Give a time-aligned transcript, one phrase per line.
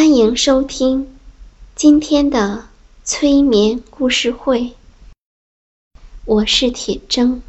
[0.00, 1.14] 欢迎收听
[1.76, 2.64] 今天的
[3.04, 4.72] 催眠故事会，
[6.24, 7.42] 我是铁铮。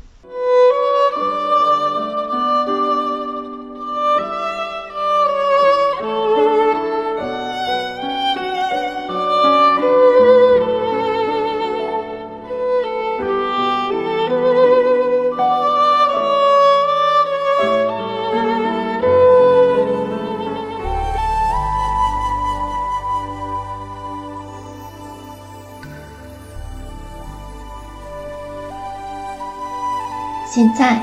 [30.54, 31.02] 现在，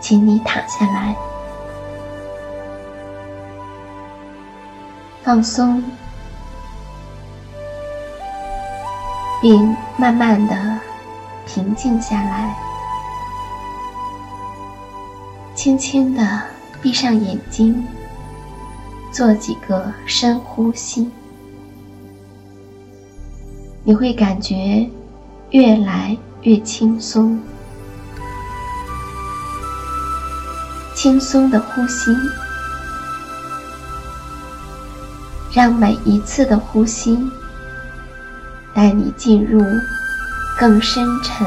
[0.00, 1.14] 请你躺下来，
[5.22, 5.84] 放松，
[9.42, 10.56] 并慢慢的
[11.44, 12.56] 平静下来，
[15.54, 16.42] 轻轻的
[16.80, 17.86] 闭上眼睛，
[19.12, 21.10] 做几个深呼吸，
[23.84, 24.88] 你会感觉
[25.50, 27.38] 越来越轻松。
[31.06, 32.12] 轻松的呼吸，
[35.52, 37.30] 让每一次的呼吸
[38.74, 39.62] 带你进入
[40.58, 41.46] 更深沉、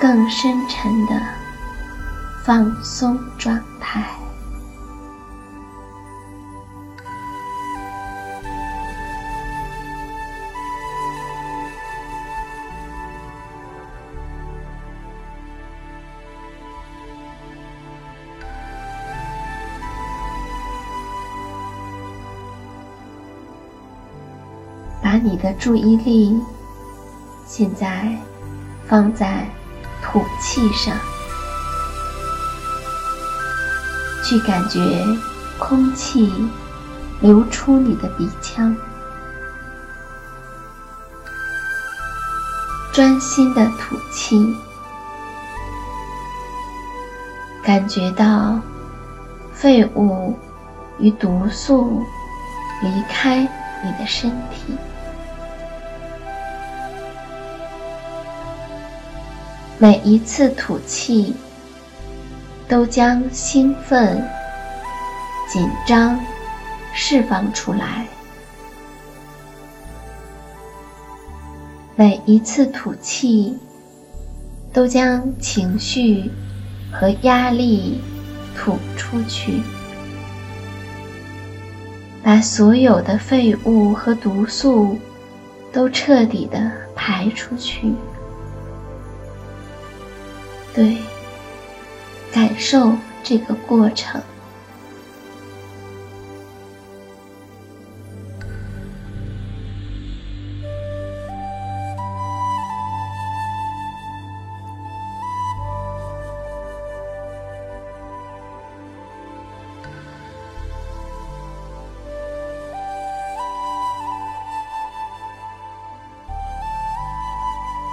[0.00, 1.20] 更深沉的
[2.44, 4.21] 放松状态。
[25.02, 26.40] 把你的注意力
[27.44, 28.16] 现在
[28.86, 29.44] 放在
[30.02, 30.96] 吐气上，
[34.24, 35.04] 去感觉
[35.58, 36.32] 空气
[37.20, 38.74] 流出你的鼻腔，
[42.92, 44.56] 专心的吐气，
[47.64, 48.60] 感觉到
[49.52, 50.38] 废物
[50.98, 52.02] 与毒素
[52.82, 53.40] 离开
[53.84, 54.76] 你的身体。
[59.82, 61.34] 每一次吐气，
[62.68, 64.24] 都将兴奋、
[65.48, 66.16] 紧张
[66.94, 68.06] 释放出来；
[71.96, 73.58] 每一次吐气，
[74.72, 76.30] 都将情绪
[76.92, 78.00] 和压力
[78.56, 79.62] 吐出去，
[82.22, 84.96] 把所有的废物和毒素
[85.72, 87.92] 都彻底的排出去。
[90.74, 90.96] 对，
[92.32, 92.92] 感受
[93.22, 94.22] 这个过程。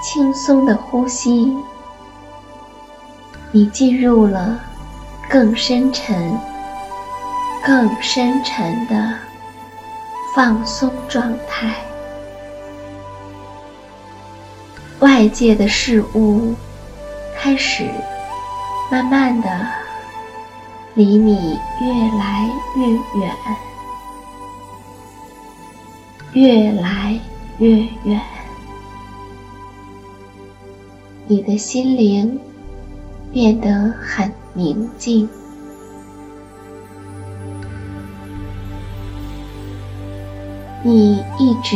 [0.02, 1.56] 轻松的呼吸。
[3.52, 4.60] 你进入了
[5.28, 6.38] 更深沉、
[7.66, 9.14] 更深沉的
[10.36, 11.76] 放松状态。
[15.00, 16.54] 外界的事物
[17.38, 17.90] 开始
[18.92, 19.68] 慢慢的
[20.94, 21.88] 离你越
[22.18, 22.88] 来越
[23.20, 23.32] 远，
[26.34, 27.20] 越来
[27.58, 28.22] 越远，
[31.28, 32.40] 你的心灵
[33.32, 35.30] 变得很宁静。
[40.82, 41.76] 你一直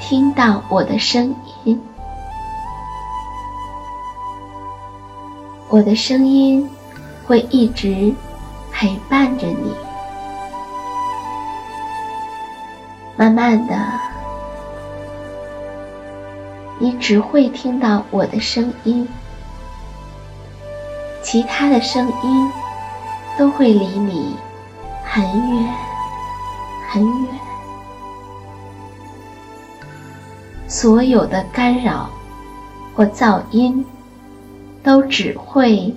[0.00, 1.34] 听到我的声
[1.64, 1.80] 音，
[5.68, 6.70] 我的声音
[7.26, 8.14] 会一直
[8.70, 9.74] 陪伴着你。
[13.16, 13.76] 慢慢的，
[16.78, 19.08] 你只会听到我的声音，
[21.34, 22.52] 其他的声音
[23.36, 24.36] 都会离你
[25.04, 25.74] 很远
[26.88, 27.28] 很远。
[30.68, 32.08] 所有的干扰
[32.94, 33.84] 或噪音，
[34.80, 35.92] 都只会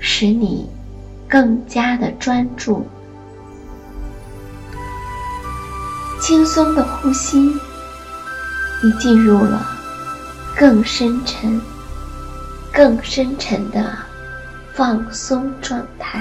[0.00, 0.68] 使你
[1.28, 2.84] 更加的专注。
[6.20, 7.38] 轻松的呼吸，
[8.82, 9.64] 你进入了
[10.58, 11.62] 更深沉、
[12.72, 13.96] 更深沉的
[14.74, 16.20] 放松状态。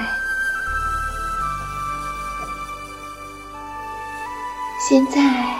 [4.89, 5.55] 现在，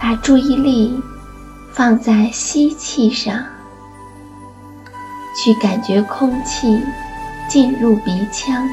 [0.00, 1.02] 把注意力。
[1.72, 3.44] 放在吸气上，
[5.38, 6.82] 去感觉空气
[7.48, 8.68] 进入鼻腔，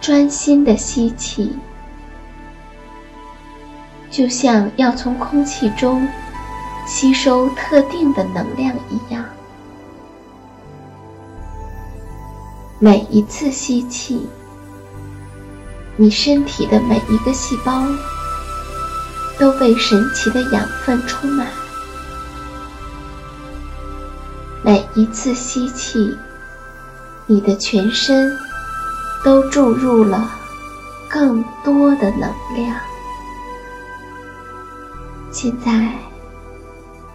[0.00, 1.56] 专心的吸气，
[4.10, 6.06] 就像要从空气中
[6.84, 9.24] 吸收特定的能量一样。
[12.84, 14.28] 每一次吸气，
[15.96, 17.82] 你身体的每一个细胞。
[19.38, 21.48] 都被神奇的养分充满。
[24.62, 26.14] 每一次吸气，
[27.26, 28.30] 你的全身
[29.24, 30.30] 都注入了
[31.08, 32.76] 更多的能量。
[35.32, 35.90] 现在，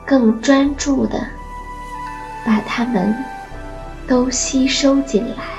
[0.03, 1.25] 更专注的
[2.43, 3.15] 把它们
[4.07, 5.58] 都吸收进来。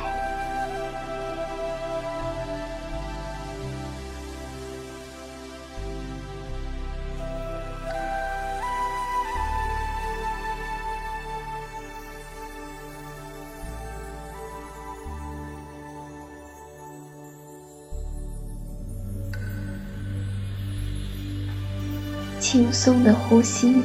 [22.41, 23.83] 轻松的呼吸，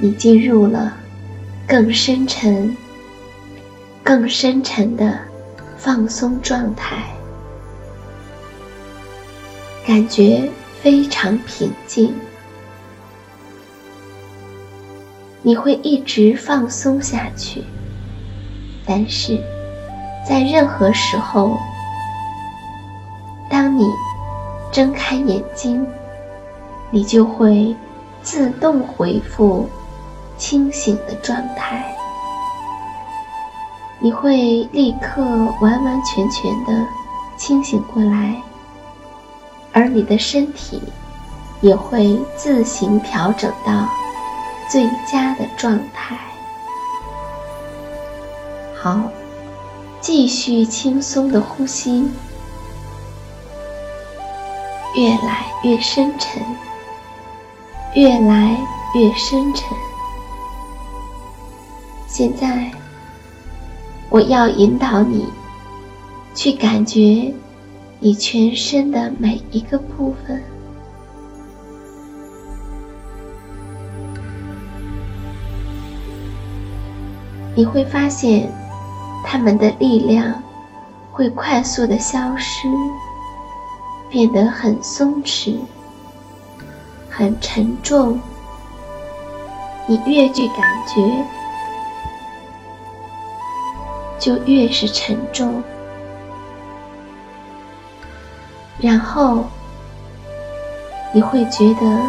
[0.00, 0.92] 你进入了
[1.66, 2.76] 更深沉、
[4.02, 5.18] 更深沉的
[5.78, 7.04] 放松状态，
[9.86, 10.50] 感觉
[10.82, 12.12] 非常平静。
[15.42, 17.62] 你会一直放松下去，
[18.84, 19.38] 但是
[20.28, 21.56] 在任何时候，
[23.48, 23.88] 当你
[24.72, 25.86] 睁开眼睛。
[26.94, 27.74] 你就会
[28.22, 29.66] 自动恢复
[30.36, 31.96] 清醒的状态，
[33.98, 36.86] 你会立刻完完全全的
[37.38, 38.36] 清醒过来，
[39.72, 40.82] 而你的身体
[41.62, 43.88] 也会自行调整到
[44.68, 46.18] 最佳的状态。
[48.78, 49.00] 好，
[50.00, 52.06] 继续轻松的呼吸，
[54.94, 56.42] 越来越深沉。
[57.94, 58.56] 越来
[58.94, 59.68] 越深沉。
[62.06, 62.70] 现在，
[64.08, 65.26] 我要引导你
[66.34, 67.32] 去感觉
[68.00, 70.42] 你全身的每一个部分。
[77.54, 78.50] 你会发现，
[79.24, 80.42] 他们的力量
[81.10, 82.66] 会快速的消失，
[84.08, 85.58] 变得很松弛。
[87.14, 88.18] 很沉重，
[89.86, 91.24] 你越具感觉，
[94.18, 95.62] 就越是沉重。
[98.78, 99.44] 然后
[101.12, 102.02] 你会觉得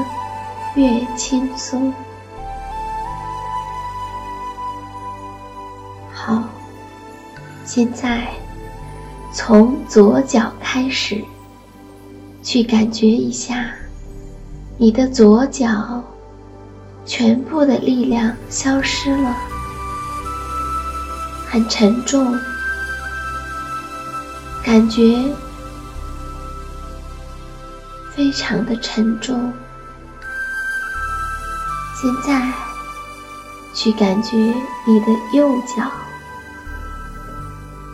[0.75, 1.93] 越轻松。
[6.13, 6.43] 好，
[7.65, 8.25] 现在
[9.33, 11.21] 从左脚开始，
[12.41, 13.69] 去感觉一下。
[14.77, 16.03] 你的左脚
[17.05, 19.35] 全部的力量消失了，
[21.47, 22.37] 很沉重，
[24.63, 25.23] 感觉
[28.15, 29.53] 非常的沉重。
[32.01, 32.51] 现在，
[33.73, 35.89] 去感觉你的右脚，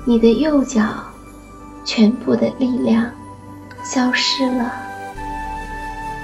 [0.06, 0.82] 你的右脚
[1.84, 3.06] 全部的力量
[3.84, 4.72] 消失了，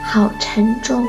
[0.06, 1.06] 好沉重。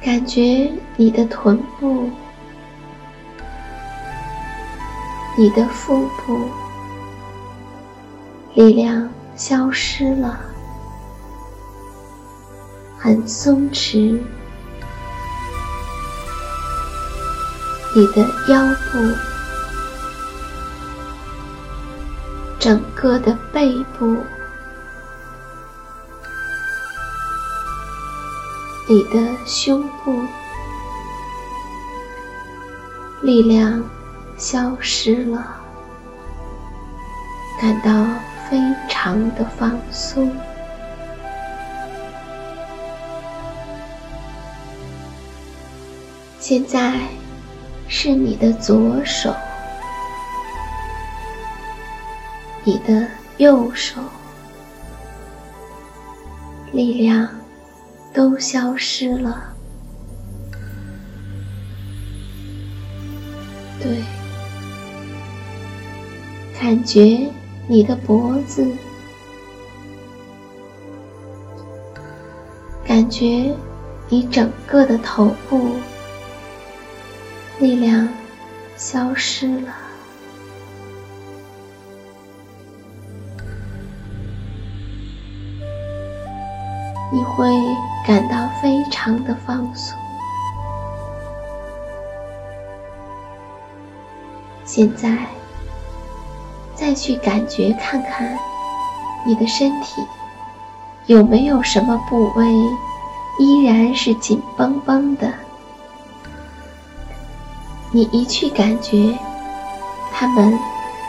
[0.00, 2.10] 感觉你的臀部、
[5.36, 6.48] 你的腹部
[8.54, 10.40] 力量消失了。
[12.98, 14.18] 很松弛，
[17.94, 18.98] 你的腰部、
[22.58, 24.16] 整个的背部、
[28.86, 30.20] 你的胸部，
[33.22, 33.82] 力量
[34.36, 35.56] 消失了，
[37.58, 38.04] 感到
[38.50, 40.30] 非常的放松。
[46.38, 47.00] 现在
[47.88, 49.34] 是你的左手，
[52.64, 53.98] 你的右手，
[56.70, 57.26] 力量
[58.14, 59.52] 都消失了。
[63.82, 64.02] 对，
[66.58, 67.28] 感觉
[67.66, 68.64] 你的脖子，
[72.86, 73.52] 感觉
[74.08, 75.72] 你整个的头部。
[77.60, 78.08] 力量
[78.76, 79.72] 消失了，
[87.36, 87.52] 会
[88.06, 89.98] 感到非常的放松。
[94.64, 95.16] 现在，
[96.74, 98.36] 再去感觉看看，
[99.26, 100.02] 你的身体
[101.06, 102.46] 有没有什么部位
[103.38, 105.32] 依然是紧绷绷的。
[107.92, 109.16] 你一去感觉，
[110.12, 110.58] 他们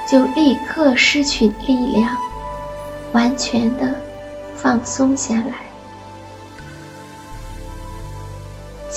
[0.07, 2.15] 就立刻失去力量，
[3.13, 3.95] 完全的
[4.55, 5.64] 放松下来。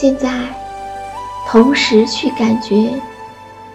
[0.00, 0.30] 现在，
[1.48, 2.88] 同时去感觉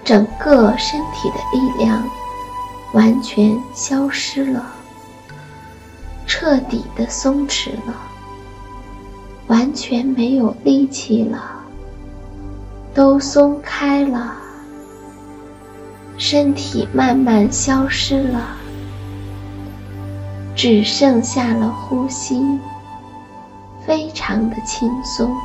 [0.05, 2.01] 整个身体的力量
[2.93, 4.65] 完全消失了，
[6.25, 7.93] 彻底的松弛了，
[9.47, 11.43] 完全没有力气了。
[12.93, 14.33] 都松开了，
[16.17, 18.55] 身体慢慢消失了，
[20.55, 22.41] 只剩下了呼吸，
[23.85, 25.35] 非常的轻松，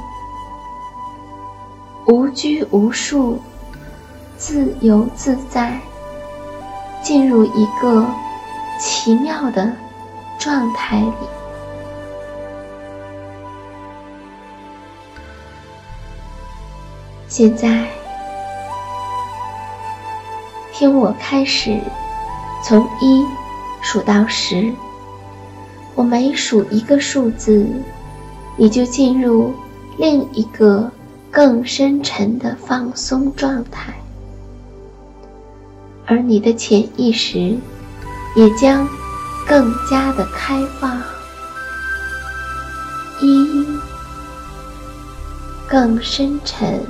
[2.08, 3.38] 无拘无束，
[4.38, 5.78] 自由自在，
[7.02, 8.06] 进入一个
[8.80, 9.70] 奇妙的
[10.38, 11.12] 状态里。
[17.28, 17.86] 现在，
[20.72, 21.78] 听我开始
[22.64, 23.22] 从一
[23.82, 24.72] 数到十。
[25.94, 27.66] 我每数一个数字，
[28.56, 29.52] 你就进入
[29.98, 30.90] 另一个
[31.38, 33.94] 更深沉的放松状态，
[36.04, 37.56] 而你的潜意识
[38.34, 38.88] 也将
[39.46, 41.00] 更加的开放。
[43.20, 43.64] 一，
[45.68, 46.84] 更深沉。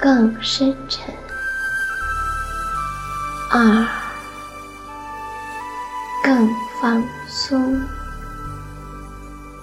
[0.00, 1.14] 更深沉。
[3.52, 3.86] 二，
[6.24, 6.50] 更
[6.80, 7.80] 放松。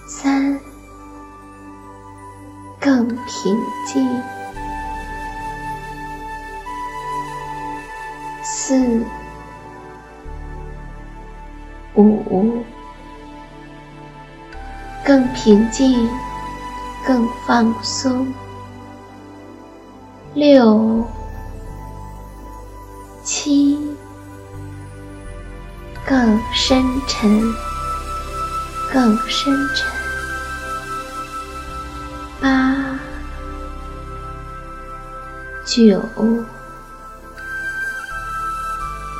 [0.06, 0.58] 三，
[2.80, 4.22] 更平静。
[8.42, 9.04] 四，
[11.94, 12.64] 五，
[15.04, 16.08] 更平静，
[17.06, 18.32] 更放松。
[20.32, 21.04] 六、
[23.22, 23.78] 七，
[26.06, 27.42] 更深沉，
[28.92, 29.99] 更深沉。
[32.40, 32.98] 八、
[35.66, 36.02] 九，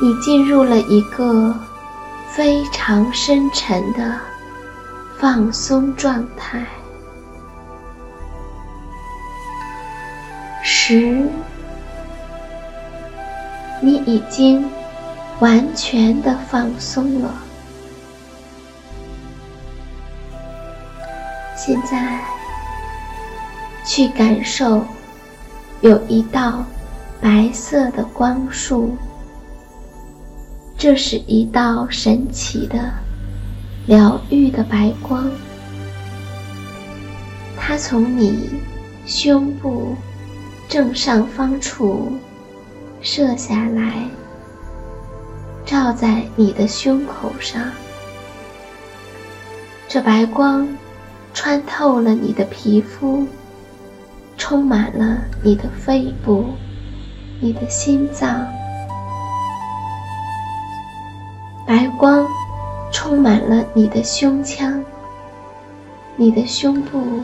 [0.00, 1.54] 你进入了一个
[2.30, 4.18] 非常深沉的
[5.18, 6.64] 放松状态。
[10.62, 11.28] 十，
[13.82, 14.66] 你已经
[15.40, 17.34] 完全的放松了。
[21.54, 22.18] 现在，
[23.90, 24.84] 去感受
[25.80, 26.64] 有一道
[27.20, 28.96] 白色的光束，
[30.78, 32.78] 这是一道神奇的、
[33.88, 35.28] 疗愈的白光，
[37.58, 38.50] 它从你
[39.06, 39.96] 胸部
[40.68, 42.12] 正上方处
[43.02, 44.08] 射下来，
[45.66, 47.60] 照在你的胸口上。
[49.88, 50.68] 这白光
[51.34, 53.26] 穿透了你的皮肤，
[54.40, 56.46] 充满了你的肺部、
[57.40, 58.48] 你的心脏。
[61.66, 62.26] 白光
[62.90, 64.82] 充满了你的胸腔，
[66.16, 67.22] 你的胸部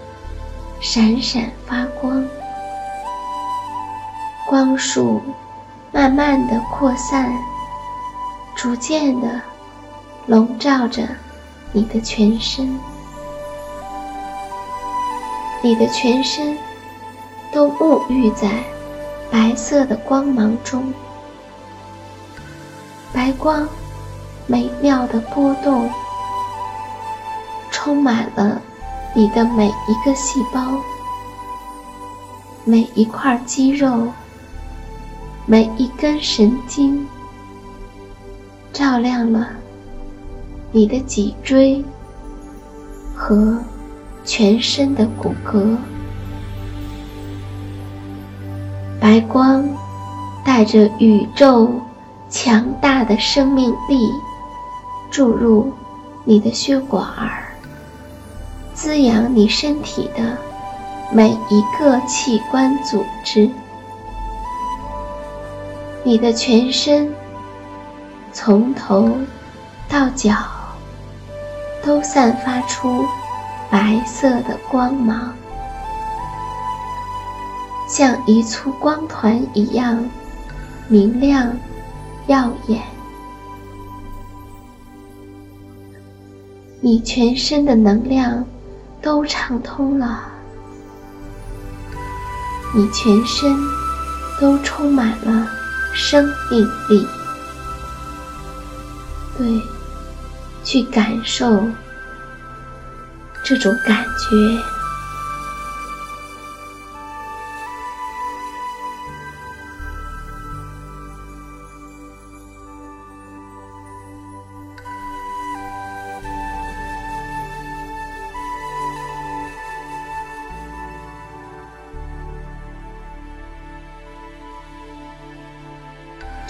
[0.79, 2.23] 闪闪发光，
[4.47, 5.23] 光束
[5.91, 7.33] 慢慢的扩散，
[8.55, 9.41] 逐渐的
[10.27, 11.03] 笼罩着。
[11.73, 12.79] 你的全身，
[15.63, 16.57] 你的全身
[17.57, 18.63] 都沐浴在
[19.33, 20.93] 白色的光芒中，
[23.15, 23.67] 白光
[24.47, 25.89] 美妙的波动，
[27.71, 28.61] 充满了
[29.15, 30.79] 你的每一个细胞、
[32.67, 34.07] 每一块肌肉、
[35.47, 37.07] 每一根神经，
[38.71, 39.49] 照亮了。
[40.73, 41.83] 你的脊椎
[43.15, 43.59] 和
[44.27, 45.75] 全身的骨骼，
[49.01, 49.69] 白光
[50.45, 51.71] 带着宇宙
[52.29, 54.11] 强大的生命力
[55.11, 55.73] 注入
[56.25, 57.47] 你的血管儿，
[58.75, 60.37] 滋养你身体的
[61.13, 63.49] 每一个器官组织。
[66.03, 67.13] 你的全身
[68.33, 69.11] 从头
[69.89, 70.35] 到脚。
[71.85, 73.07] 都散发出
[73.71, 75.33] 白色的光芒，
[77.97, 80.05] 像一簇光团一样
[80.87, 81.51] 明亮
[82.27, 82.83] 耀眼。
[86.79, 88.45] 你全身的能量
[89.01, 90.25] 都畅通了，
[92.75, 93.57] 你全身
[94.39, 95.49] 都充满了
[95.95, 97.07] 生命力。
[99.39, 99.59] 对。
[100.63, 101.65] 去感受
[103.43, 104.76] 这种感觉。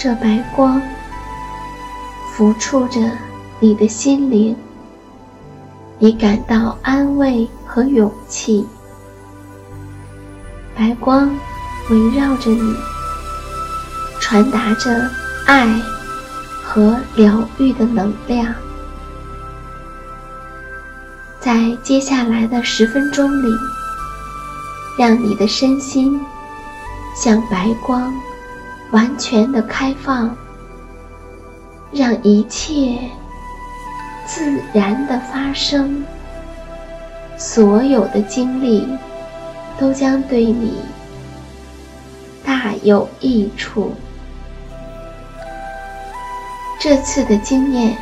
[0.07, 0.81] 这白光
[2.33, 3.01] 浮出着。
[3.59, 4.55] 你的心灵，
[5.99, 8.65] 你感到安慰和勇气。
[10.77, 11.29] 白光
[11.91, 12.77] 围绕着你，
[14.21, 15.11] 传达着
[15.45, 15.67] 爱
[16.63, 18.55] 和疗愈的能量。
[21.41, 23.53] 在接下来的十分钟里，
[24.97, 26.21] 让你的身心
[27.17, 28.15] 向白光
[28.93, 30.37] 完全的开放，
[31.93, 32.99] 让一切。
[34.29, 36.05] 自然的发生，
[37.39, 38.85] 所有的经历
[39.79, 40.81] 都将对你
[42.45, 43.93] 大有益处。
[46.81, 47.97] 这次的经验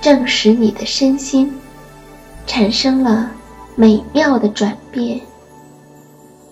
[0.00, 1.56] 正使你的身心
[2.44, 3.30] 产生了
[3.76, 5.20] 美妙的转变，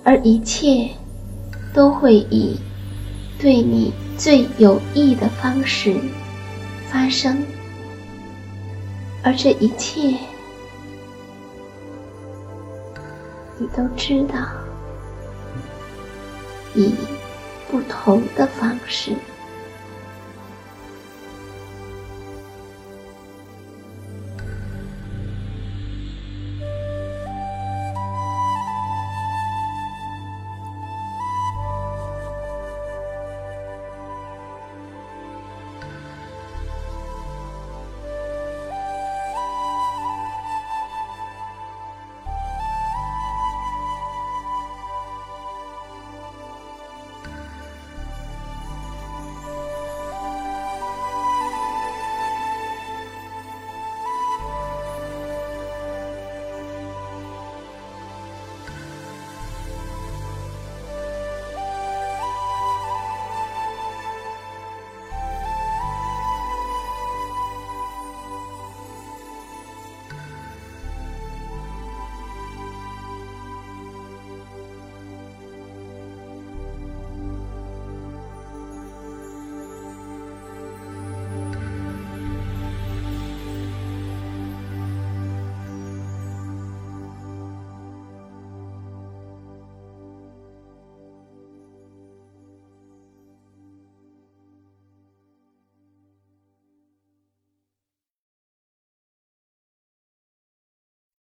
[0.04, 0.88] 而一切
[1.72, 2.60] 都会以
[3.38, 5.96] 对你最有益的方式
[6.88, 7.44] 发生。
[9.22, 10.16] 而这一切，
[13.58, 14.38] 你都知道，
[16.74, 16.94] 以
[17.70, 19.12] 不同的方式。